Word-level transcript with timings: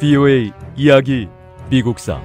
VOA 0.00 0.50
이야기 0.76 1.28
미국사 1.68 2.22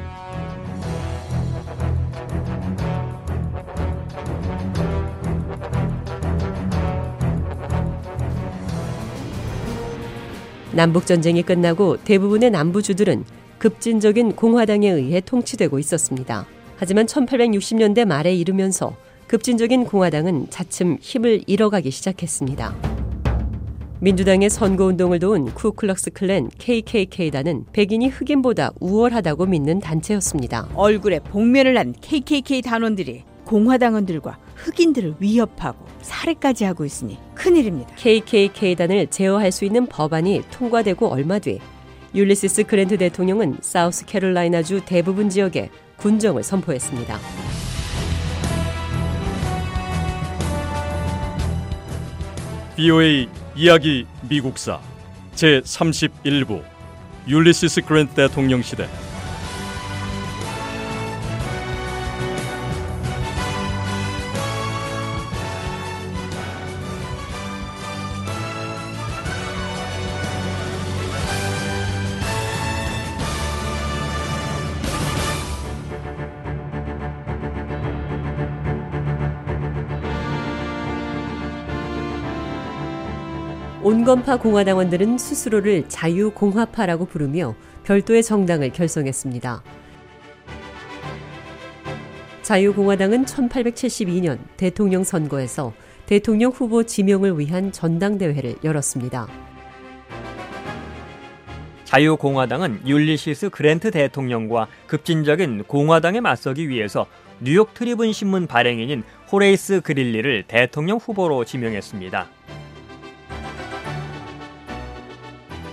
남북 10.72 11.06
전쟁이 11.06 11.44
끝나고 11.44 11.98
대부분의 12.06 12.52
남부 12.52 12.82
주들은 12.82 13.26
급진적인 13.58 14.38
공화당에 14.38 14.90
의해 14.90 15.20
통치되고 15.20 15.78
있었습니다. 15.78 16.46
하지만 16.78 17.08
1860년대 17.08 18.06
말에 18.06 18.34
이르면서 18.34 18.96
급진적인 19.28 19.84
공화당은 19.84 20.50
차츰 20.50 20.98
힘을 21.02 21.44
잃어가기 21.46 21.92
시작했습니다. 21.92 22.95
민주당의 24.02 24.50
선거운동을 24.50 25.20
도운 25.20 25.46
쿠클럭스 25.46 26.12
클랜 26.12 26.50
KKK단은 26.58 27.66
백인이 27.72 28.10
흑인보다 28.10 28.72
우월하다고 28.82 29.46
믿는 29.46 29.80
단체였습니다. 29.80 30.68
얼굴에 30.76 31.20
복면을 31.20 31.74
난 31.74 31.94
KKK 32.02 32.62
단원들이 32.62 33.24
공화당원들과 33.46 34.38
흑인들을 34.56 35.16
위협하고 35.20 35.86
살해까지 36.02 36.66
하고 36.66 36.84
있으니 36.84 37.18
큰일입니다. 37.36 37.96
KKK단을 37.96 39.08
제어할 39.08 39.52
수 39.52 39.64
있는 39.64 39.86
법안이 39.86 40.44
통과되고 40.52 41.08
얼마 41.08 41.40
뒤 41.40 41.60
율리시스 42.14 42.64
그랜트 42.64 42.98
대통령은 42.98 43.58
사우스캐롤라이나주 43.62 44.82
대부분 44.86 45.30
지역에 45.30 45.70
군정을 45.98 46.44
선포했습니다. 46.44 47.18
VOA 52.76 53.30
이야기 53.58 54.06
미국사 54.28 54.82
제 55.34 55.62
31부 55.62 56.62
율리시스 57.26 57.84
그랜트 57.84 58.14
대통령 58.14 58.62
시대 58.62 58.86
온건파 83.86 84.38
공화당원들은 84.38 85.20
스스로를 85.20 85.88
자유공화파라고 85.88 87.06
부르며 87.06 87.54
별도의 87.84 88.24
정당을 88.24 88.72
결성했습니다. 88.72 89.62
자유공화당은 92.42 93.26
1872년 93.26 94.40
대통령 94.58 95.04
선거에서 95.04 95.72
대통령 96.08 96.50
후보 96.50 96.82
지명을 96.82 97.38
위한 97.38 97.72
전당대회를 97.72 98.56
열었습니다. 98.64 99.28
자유공화당은 101.84 102.88
율리시스 102.88 103.52
그랜트 103.52 103.92
대통령과 103.92 104.66
급진적인 104.88 105.66
공화당에 105.66 106.22
맞서기 106.22 106.70
위해서 106.70 107.06
뉴욕 107.40 107.76
트리뷴 107.76 108.14
신문 108.14 108.48
발행인인 108.48 109.04
호레이스 109.32 109.82
그릴리를 109.82 110.46
대통령 110.48 110.98
후보로 110.98 111.46
지명했습니다. 111.46 112.28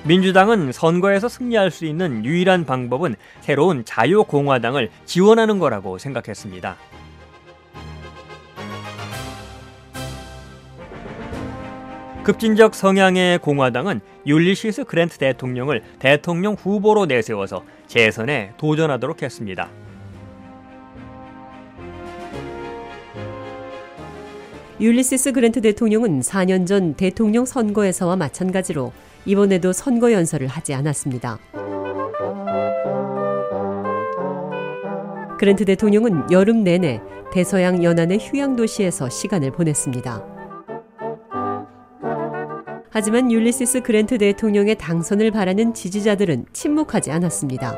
민주당은 0.04 0.72
선거에서 0.72 1.28
승리할 1.28 1.70
수 1.70 1.84
있는 1.84 2.24
유일한 2.24 2.64
방법은 2.64 3.14
새로운 3.40 3.84
자유공화당을 3.84 4.90
지원하는 5.04 5.60
거라고 5.60 5.98
생각했습니다. 5.98 6.76
급진적 12.24 12.74
성향의 12.74 13.38
공화당은 13.38 14.00
율리시스 14.26 14.84
그랜트 14.84 15.18
대통령을 15.18 15.82
대통령 15.98 16.54
후보로 16.54 17.06
내세워서 17.06 17.64
재선에 17.86 18.52
도전하도록 18.58 19.22
했습니다. 19.22 19.70
율리시스 24.80 25.32
그랜트 25.32 25.60
대통령은 25.60 26.20
4년 26.20 26.66
전 26.66 26.94
대통령 26.94 27.44
선거에서와 27.44 28.16
마찬가지로 28.16 28.92
이번에도 29.24 29.72
선거 29.72 30.12
연설을 30.12 30.46
하지 30.46 30.74
않았습니다. 30.74 31.38
그랜트 35.38 35.64
대통령은 35.64 36.30
여름 36.30 36.62
내내 36.62 37.00
대서양 37.32 37.82
연안의 37.82 38.18
휴양 38.18 38.54
도시에서 38.54 39.08
시간을 39.08 39.50
보냈습니다. 39.52 40.24
하지만 42.90 43.32
율리시스 43.32 43.80
그랜트 43.80 44.18
대통령의 44.18 44.76
당선을 44.76 45.30
바라는 45.30 45.72
지지자들은 45.72 46.46
침묵하지 46.52 47.10
않았습니다. 47.10 47.74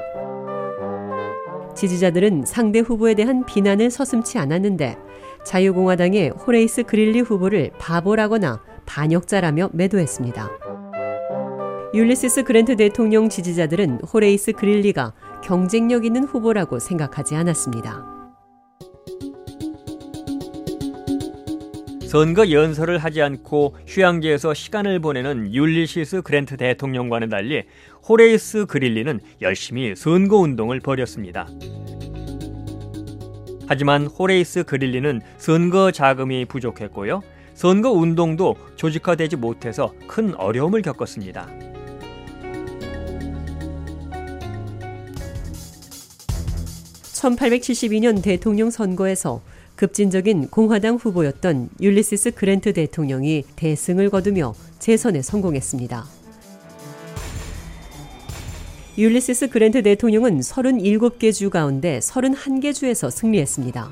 지지자들은 1.76 2.44
상대 2.46 2.80
후보에 2.80 3.14
대한 3.14 3.46
비난을 3.46 3.90
서슴치 3.90 4.38
않았는데 4.38 4.96
자유공화당의 5.44 6.30
호레이스 6.30 6.82
그릴리 6.82 7.20
후보를 7.20 7.70
바보라거나 7.78 8.60
반역자라며 8.86 9.70
매도했습니다. 9.72 10.73
율리시스 11.94 12.42
그랜트 12.42 12.74
대통령 12.74 13.28
지지자들은 13.28 14.00
호레이스 14.12 14.50
그릴리가 14.50 15.12
경쟁력 15.44 16.04
있는 16.04 16.24
후보라고 16.24 16.80
생각하지 16.80 17.36
않았습니다. 17.36 18.04
선거 22.08 22.50
연설을 22.50 22.98
하지 22.98 23.22
않고 23.22 23.76
휴양지에서 23.86 24.54
시간을 24.54 24.98
보내는 24.98 25.54
율리시스 25.54 26.22
그랜트 26.22 26.56
대통령과는 26.56 27.28
달리 27.28 27.62
호레이스 28.08 28.66
그릴리는 28.66 29.20
열심히 29.40 29.94
선거 29.94 30.38
운동을 30.38 30.80
벌였습니다. 30.80 31.46
하지만 33.68 34.06
호레이스 34.06 34.64
그릴리는 34.64 35.20
선거 35.38 35.92
자금이 35.92 36.46
부족했고요. 36.46 37.22
선거 37.54 37.92
운동도 37.92 38.56
조직화되지 38.74 39.36
못해서 39.36 39.94
큰 40.08 40.34
어려움을 40.34 40.82
겪었습니다. 40.82 41.73
(1872년) 47.24 48.22
대통령 48.22 48.70
선거에서 48.70 49.40
급진적인 49.76 50.48
공화당 50.48 50.96
후보였던 50.96 51.70
율리시스 51.80 52.32
그랜트 52.32 52.74
대통령이 52.74 53.44
대승을 53.56 54.10
거두며 54.10 54.54
재선에 54.78 55.22
성공했습니다. 55.22 56.04
율리시스 58.98 59.48
그랜트 59.48 59.82
대통령은 59.82 60.40
37개 60.40 61.32
주 61.32 61.48
가운데 61.48 61.98
31개 61.98 62.74
주에서 62.74 63.08
승리했습니다. 63.08 63.90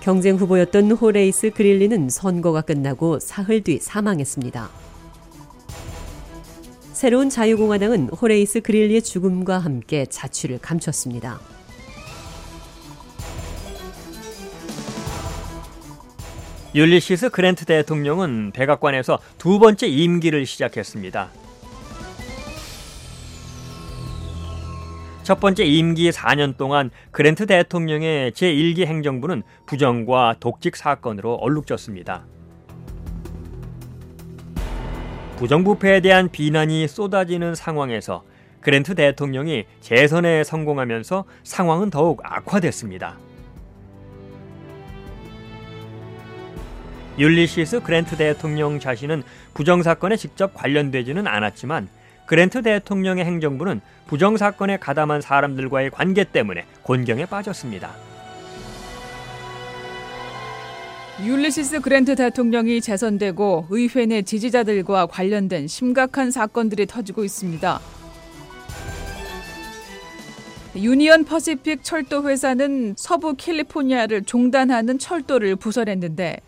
경쟁 0.00 0.36
후보였던 0.36 0.92
호레이스 0.92 1.50
그릴리는 1.50 2.10
선거가 2.10 2.60
끝나고 2.60 3.18
사흘 3.18 3.62
뒤 3.62 3.78
사망했습니다. 3.80 4.83
새로운 6.94 7.28
자유공화당은 7.28 8.10
호레이스 8.10 8.60
그릴리의 8.60 9.02
죽음과 9.02 9.58
함께 9.58 10.06
자취를 10.06 10.60
감췄습니다. 10.60 11.40
율리시스 16.72 17.30
그랜트 17.30 17.64
대통령은 17.64 18.52
백악관에서 18.52 19.18
두 19.38 19.58
번째 19.58 19.88
임기를 19.88 20.46
시작했습니다. 20.46 21.30
첫 25.24 25.40
번째 25.40 25.64
임기 25.64 26.10
4년 26.10 26.56
동안 26.56 26.90
그랜트 27.10 27.46
대통령의 27.46 28.30
제1기 28.32 28.86
행정부는 28.86 29.42
부정과 29.66 30.36
독직 30.38 30.76
사건으로 30.76 31.34
얼룩졌습니다. 31.34 32.24
부정부패에 35.36 36.00
대한 36.00 36.28
비난이 36.28 36.86
쏟아지는 36.86 37.54
상황에서 37.54 38.22
그랜트 38.60 38.94
대통령이 38.94 39.64
재선에 39.80 40.44
성공하면서 40.44 41.24
상황은 41.42 41.90
더욱 41.90 42.20
악화됐습니다. 42.22 43.18
율리시스 47.18 47.82
그랜트 47.82 48.16
대통령 48.16 48.78
자신은 48.80 49.22
부정 49.54 49.82
사건에 49.82 50.16
직접 50.16 50.54
관련되지는 50.54 51.26
않았지만 51.26 51.88
그랜트 52.26 52.62
대통령의 52.62 53.24
행정부는 53.24 53.80
부정 54.06 54.36
사건에 54.36 54.78
가담한 54.78 55.20
사람들과의 55.20 55.90
관계 55.90 56.24
때문에 56.24 56.64
곤경에 56.82 57.26
빠졌습니다. 57.26 58.13
율리시스 61.22 61.80
그랜트 61.80 62.16
대통령이 62.16 62.80
재선되고 62.80 63.68
의회 63.70 64.04
내 64.04 64.22
지지자들과 64.22 65.06
관련된 65.06 65.68
심각한 65.68 66.32
사건들이 66.32 66.86
터지고 66.86 67.22
있습니다. 67.22 67.80
유니언 70.74 71.24
퍼시픽 71.24 71.84
철도 71.84 72.28
회사는 72.28 72.94
서부 72.96 73.34
캘리포니아를 73.36 74.24
종단하는 74.24 74.98
철도를 74.98 75.54
부설했는데 75.54 76.38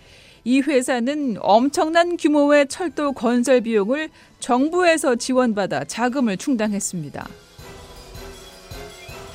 이 0.43 0.61
회사는 0.61 1.37
엄청난 1.41 2.17
규모의 2.17 2.67
철도 2.67 3.13
건설 3.13 3.61
비용을 3.61 4.09
정부에서 4.41 5.15
지원받아 5.15 5.85
자금을 5.85 6.37
충당했습니다. 6.39 7.29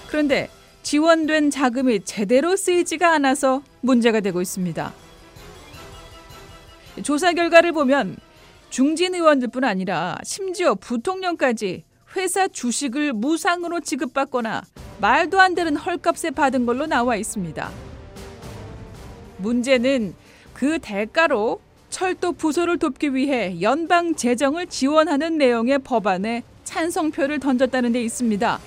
그런데 0.09 0.49
지원된 0.83 1.51
자금이 1.51 2.01
제대로 2.03 2.57
쓰이지가 2.57 3.13
않아서 3.13 3.63
문제가 3.79 4.19
되고 4.19 4.41
있습니다. 4.41 4.93
조사 7.03 7.33
결과를 7.33 7.71
보면 7.71 8.17
중진 8.69 9.15
의원들뿐 9.15 9.63
아니라 9.63 10.17
심지어 10.23 10.75
부통령까지 10.75 11.83
회사 12.15 12.47
주식을 12.47 13.13
무상으로 13.13 13.79
지급받거나 13.79 14.63
말도 14.99 15.39
안 15.39 15.55
되는 15.55 15.75
헐값에 15.75 16.31
받은 16.31 16.65
걸로 16.65 16.85
나와 16.85 17.15
있습니다. 17.15 17.69
문제는 19.37 20.13
그 20.53 20.79
대가로 20.79 21.59
철도 21.89 22.31
부서를 22.31 22.77
돕기 22.77 23.15
위해 23.15 23.61
연방 23.61 24.15
재정을 24.15 24.67
지원하는 24.67 25.37
내용의 25.37 25.79
법안에 25.79 26.43
찬성표를 26.63 27.39
던졌다는 27.39 27.91
데 27.91 28.01
있습니다. 28.03 28.59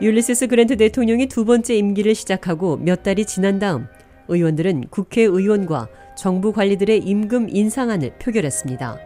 율리시스 0.00 0.48
그랜트 0.48 0.76
대통령이 0.76 1.26
두 1.26 1.44
번째 1.44 1.76
임기를 1.76 2.14
시작하고 2.16 2.76
몇 2.78 3.04
달이 3.04 3.26
지난 3.26 3.60
다음 3.60 3.86
의원들은 4.26 4.88
국회의원과 4.88 5.88
정부 6.16 6.52
관리들의 6.52 6.98
임금 6.98 7.48
인상안을 7.48 8.18
표결했습니다. 8.18 8.98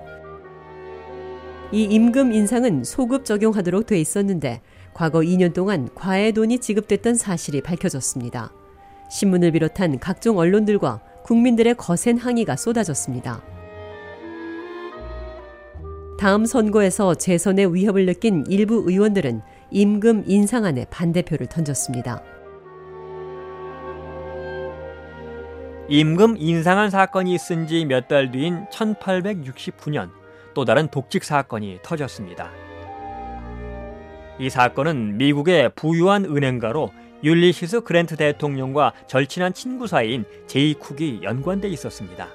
이 1.73 1.83
임금 1.83 2.33
인상은 2.33 2.85
소급 2.85 3.27
적용하도록 3.27 3.85
돼 3.85 4.01
있었는데 4.01 4.63
과거 4.95 5.21
2년 5.21 5.53
동안 5.53 5.91
과외 5.95 6.33
돈이 6.33 6.59
지급됐던 6.59 7.17
사실이 7.17 7.61
밝혀졌습니다. 7.61 8.53
신문을 9.11 9.53
비롯한 9.53 9.99
각종 9.99 10.39
언론들과 10.39 11.03
국민들의 11.25 11.75
거센 11.75 12.17
항의가 12.17 12.57
쏟아졌습니다. 12.57 13.43
다음 16.19 16.47
선거에서 16.47 17.15
재선의 17.15 17.75
위협을 17.75 18.07
느낀 18.07 18.45
일부 18.49 18.83
의원들은 18.87 19.41
임금 19.71 20.25
인상안에 20.27 20.87
반대표를 20.91 21.47
던졌습니다. 21.47 22.23
임금 25.91 26.37
인상안 26.39 26.91
사건이 26.91 27.35
있은 27.35 27.67
지 27.67 27.85
몇 27.85 28.09
달 28.09 28.31
뒤인 28.31 28.67
1869년 28.71 30.11
또 30.55 30.65
다른 30.65 30.89
독직 30.89 31.25
사건이 31.25 31.81
터졌습니다. 31.83 32.51
이 34.39 34.51
사건은 34.51 35.17
미국의 35.19 35.71
부유한 35.75 36.25
은행가로 36.25 36.91
율리시스 37.25 37.81
그랜트 37.83 38.17
대통령과 38.17 38.93
절친한 39.07 39.53
친구 39.53 39.87
사이인 39.87 40.25
제이 40.47 40.75
쿡이 40.75 41.21
연관돼 41.23 41.69
있었습니다. 41.69 42.29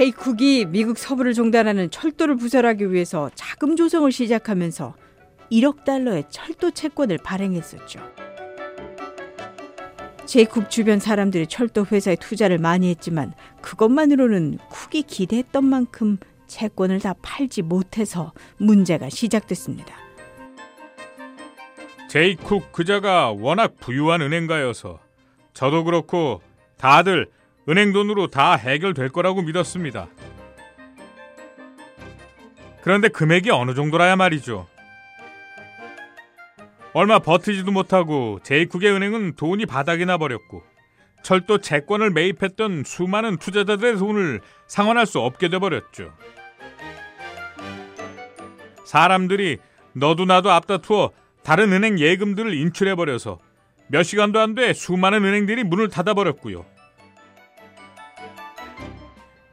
제이 0.00 0.12
쿡이 0.12 0.64
미국 0.64 0.96
서부를 0.96 1.34
종단하는 1.34 1.90
철도를 1.90 2.36
부설하기 2.36 2.90
위해서 2.90 3.30
자금 3.34 3.76
조성을 3.76 4.10
시작하면서 4.10 4.94
1억 5.52 5.84
달러의 5.84 6.24
철도 6.30 6.70
채권을 6.70 7.18
발행했었죠. 7.18 8.00
제이쿡 10.24 10.70
주변 10.70 11.00
사람들이 11.00 11.46
철도 11.48 11.84
회사에 11.84 12.16
투자를 12.16 12.56
많이 12.56 12.88
했지만 12.88 13.34
그것만으로는 13.60 14.56
쿡이 14.70 15.02
기대했던 15.02 15.66
만큼 15.66 16.16
채권을 16.46 17.00
다 17.00 17.14
팔지 17.20 17.60
못해서 17.60 18.32
문제가 18.56 19.10
시작됐습니다. 19.10 19.94
제이쿡 22.08 22.72
그자가 22.72 23.32
워낙 23.32 23.74
부유한 23.78 24.22
은행가여서 24.22 24.98
저도 25.52 25.84
그렇고 25.84 26.40
다들 26.78 27.28
은행 27.68 27.92
돈으로 27.92 28.28
다 28.28 28.54
해결될 28.54 29.10
거라고 29.10 29.42
믿었습니다. 29.42 30.08
그런데 32.82 33.08
금액이 33.08 33.50
어느 33.50 33.74
정도라야 33.74 34.16
말이죠. 34.16 34.66
얼마 36.92 37.18
버티지도 37.20 37.70
못하고 37.70 38.40
제이쿡의 38.42 38.90
은행은 38.92 39.34
돈이 39.36 39.66
바닥이 39.66 40.06
나버렸고 40.06 40.64
철도 41.22 41.58
채권을 41.58 42.10
매입했던 42.10 42.82
수많은 42.84 43.36
투자자들의 43.36 43.98
돈을 43.98 44.40
상환할 44.66 45.06
수 45.06 45.20
없게 45.20 45.48
돼버렸죠. 45.50 46.12
사람들이 48.86 49.58
너도 49.92 50.24
나도 50.24 50.50
앞다투어 50.50 51.10
다른 51.44 51.72
은행 51.72 51.98
예금들을 51.98 52.54
인출해버려서 52.54 53.38
몇 53.88 54.02
시간도 54.02 54.40
안 54.40 54.54
돼 54.54 54.72
수많은 54.72 55.24
은행들이 55.24 55.62
문을 55.64 55.88
닫아버렸고요. 55.88 56.64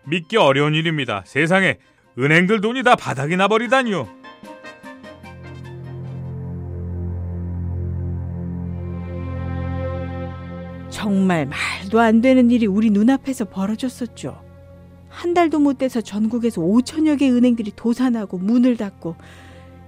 믿기 0.07 0.37
어려운 0.37 0.73
일입니다. 0.73 1.23
세상에 1.25 1.77
은행들 2.17 2.61
돈이 2.61 2.83
다 2.83 2.95
바닥이 2.95 3.35
나버리다니요. 3.35 4.07
정말 10.89 11.45
말도 11.45 11.99
안 11.99 12.21
되는 12.21 12.49
일이 12.49 12.65
우리 12.65 12.89
눈앞에서 12.89 13.45
벌어졌었죠. 13.45 14.41
한 15.09 15.33
달도 15.33 15.59
못 15.59 15.77
돼서 15.77 16.01
전국에서 16.01 16.61
5천여 16.61 17.19
개 17.19 17.29
은행들이 17.29 17.71
도산하고 17.75 18.37
문을 18.37 18.77
닫고 18.77 19.15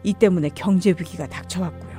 이 0.04 0.13
때문에 0.13 0.50
경제 0.54 0.92
위기가 0.92 1.27
닥쳐왔고요. 1.27 1.89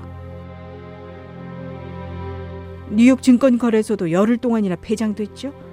뉴욕 2.90 3.22
증권거래소도 3.22 4.11
열흘 4.11 4.37
동안이나 4.37 4.76
폐장됐죠. 4.76 5.69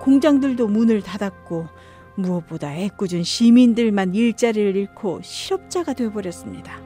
공장들도 0.00 0.66
문을 0.68 1.02
닫았고 1.02 1.68
무엇보다 2.16 2.74
애꿎은 2.74 3.22
시민들만 3.22 4.14
일자리를 4.14 4.74
잃고 4.76 5.20
실업자가 5.22 5.92
되어버렸습니다. 5.92 6.80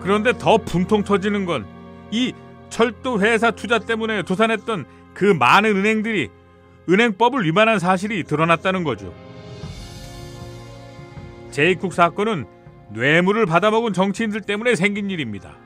그런데 0.00 0.32
더 0.38 0.56
분통 0.58 1.02
터지는 1.02 1.44
건 1.44 1.80
이 2.10 2.32
철도 2.68 3.20
회사 3.20 3.50
투자 3.50 3.78
때문에 3.78 4.22
도산했던 4.22 4.84
그 5.14 5.24
많은 5.24 5.76
은행들이 5.76 6.28
은행법을 6.88 7.44
위반한 7.44 7.78
사실이 7.78 8.24
드러났다는 8.24 8.84
거죠. 8.84 9.14
제이쿡 11.50 11.92
사건은 11.92 12.46
뇌물을 12.92 13.46
받아먹은 13.46 13.92
정치인들 13.92 14.40
때문에 14.42 14.74
생긴 14.74 15.10
일입니다. 15.10 15.56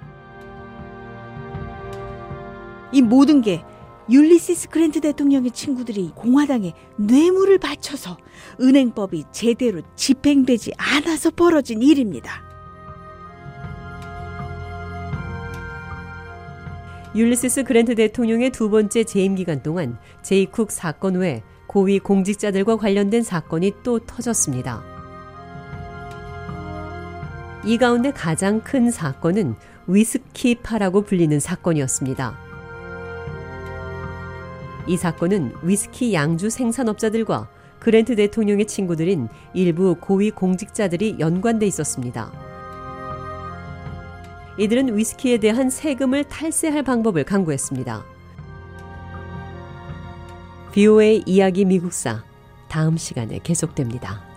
이 2.94 3.02
모든 3.02 3.42
게 3.42 3.64
율리시스 4.08 4.68
그랜트 4.68 5.00
대통령의 5.00 5.50
친구들이 5.50 6.12
공화당에 6.14 6.74
뇌물을 6.96 7.58
바쳐서 7.58 8.16
은행법이 8.60 9.24
제대로 9.32 9.82
집행되지 9.96 10.72
않아서 10.76 11.30
벌어진 11.30 11.82
일입니다. 11.82 12.44
율리시스 17.16 17.64
그랜트 17.64 17.96
대통령의 17.96 18.50
두 18.50 18.70
번째 18.70 19.02
재임 19.02 19.34
기간 19.34 19.62
동안 19.62 19.98
제이쿡 20.22 20.70
사건 20.70 21.16
외 21.16 21.42
고위 21.66 21.98
공직자들과 21.98 22.76
관련된 22.76 23.24
사건이 23.24 23.72
또 23.82 23.98
터졌습니다. 23.98 24.84
이 27.64 27.76
가운데 27.76 28.12
가장 28.12 28.60
큰 28.60 28.90
사건은 28.92 29.56
위스키파라고 29.88 31.02
불리는 31.02 31.40
사건이었습니다. 31.40 32.43
이 34.86 34.96
사건은 34.96 35.54
위스키 35.62 36.12
양주 36.12 36.50
생산업자들과 36.50 37.48
그랜트 37.78 38.16
대통령의 38.16 38.66
친구들인 38.66 39.28
일부 39.52 39.94
고위 40.00 40.30
공직자들이 40.30 41.16
연관돼 41.18 41.66
있었습니다. 41.66 42.32
이들은 44.58 44.96
위스키에 44.96 45.38
대한 45.38 45.68
세금을 45.68 46.24
탈세할 46.24 46.82
방법을 46.82 47.24
강구했습니다. 47.24 48.04
BOA 50.72 51.22
이야기 51.26 51.64
미국사 51.64 52.24
다음 52.68 52.96
시간에 52.96 53.38
계속됩니다. 53.42 54.33